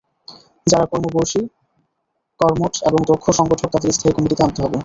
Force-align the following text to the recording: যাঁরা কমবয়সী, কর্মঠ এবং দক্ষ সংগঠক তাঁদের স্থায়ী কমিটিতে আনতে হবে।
যাঁরা 0.67 0.85
কমবয়সী, 0.91 1.41
কর্মঠ 2.39 2.73
এবং 2.87 2.99
দক্ষ 3.09 3.25
সংগঠক 3.39 3.67
তাঁদের 3.71 3.93
স্থায়ী 3.93 4.13
কমিটিতে 4.15 4.41
আনতে 4.43 4.59
হবে। 4.61 4.77